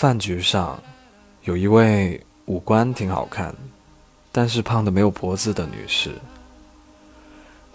[0.00, 0.82] 饭局上，
[1.42, 3.54] 有一位五官挺好看，
[4.32, 6.10] 但是胖的没有脖子的女士。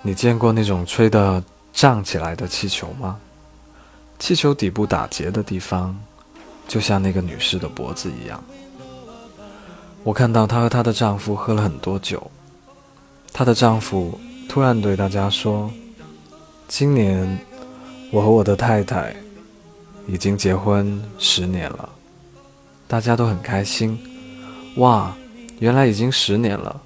[0.01, 3.19] 你见过那种吹得胀起来的气球吗？
[4.17, 5.95] 气球底部打结的地方，
[6.67, 8.43] 就像那个女士的脖子一样。
[10.03, 12.31] 我看到她和她的丈夫喝了很多酒，
[13.31, 14.19] 她的丈夫
[14.49, 15.71] 突然对大家说
[16.67, 17.37] ：“今年
[18.11, 19.15] 我和我的太太
[20.07, 21.89] 已经结婚十年了。”
[22.87, 23.97] 大家都很开心。
[24.77, 25.15] 哇，
[25.59, 26.81] 原来已经十年了，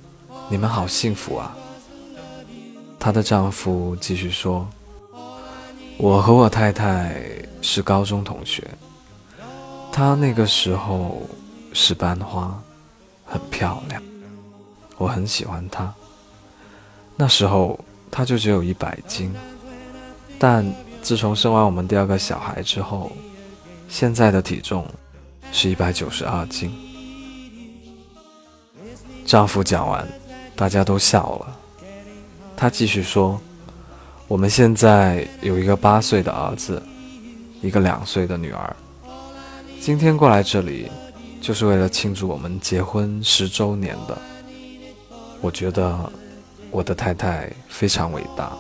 [0.49, 1.55] 你们好幸福啊！
[2.99, 4.67] 她的丈夫继续说
[5.98, 7.21] ：“我和我太太
[7.62, 8.66] 是高中同学，
[9.91, 11.21] 她那个时候
[11.73, 12.57] 是班花。”
[13.31, 14.02] 很漂亮，
[14.98, 15.93] 我很喜欢她。
[17.16, 17.79] 那时候
[18.09, 19.31] 她就只有一百斤，
[20.40, 20.65] 但
[21.04, 23.12] 自从生完我们第二个小孩之后，
[23.87, 24.84] 现在的体重
[25.52, 26.72] 是一百九十二斤。
[29.26, 30.08] 丈夫讲完，
[30.55, 31.58] 大家都笑了。
[32.58, 33.40] 他继续说
[34.27, 36.82] ：“我们现在有一个八岁的儿子，
[37.62, 38.76] 一个两岁的女儿。
[39.80, 40.90] 今天过来这里。”
[41.42, 44.18] 就是为了庆祝我们结婚十周年的。
[45.40, 45.98] 我觉得
[46.70, 48.52] 我的太太非常伟大。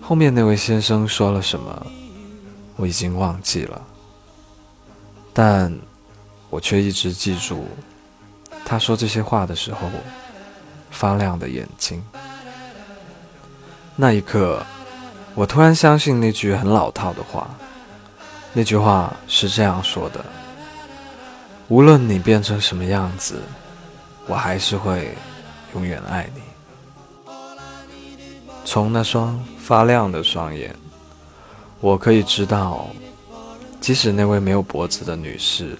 [0.00, 1.86] 后面那位先生说了什么，
[2.74, 3.80] 我已经忘记了，
[5.32, 5.72] 但
[6.48, 7.66] 我却一直记住
[8.64, 9.88] 他说这些话的时候
[10.90, 12.02] 发亮的眼睛。
[13.96, 14.64] 那一刻，
[15.34, 17.48] 我突然相信那句很老套的话。
[18.52, 20.24] 那句话是这样说的。
[21.68, 23.40] 无论你变成什么样子，
[24.26, 25.16] 我还是会
[25.74, 26.42] 永远爱你。
[28.64, 30.74] 从那双发亮的双眼，
[31.80, 32.88] 我可以知道，
[33.80, 35.76] 即使那位没有脖子的女士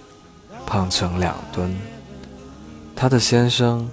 [0.67, 1.77] 胖成两吨，
[2.97, 3.89] 她的先生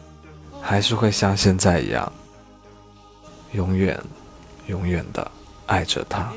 [0.62, 2.12] 还是会像现在一样，
[3.52, 4.00] 永远、
[4.68, 5.30] 永远的
[5.66, 6.32] 爱着她。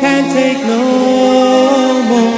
[0.00, 0.82] can't take no
[2.10, 2.34] more.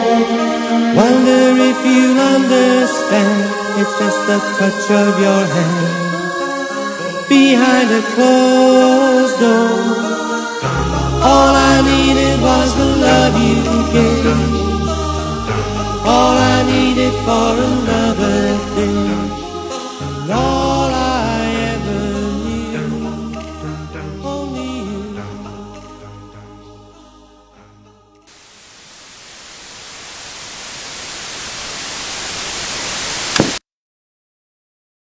[0.94, 3.44] Wonder if you understand.
[3.78, 6.15] It's just the touch of your hand
[7.50, 9.78] behind a closed door.
[11.30, 13.60] All I needed was the love you
[13.94, 14.40] gave.
[16.14, 18.38] All I needed for another
[18.76, 20.65] day.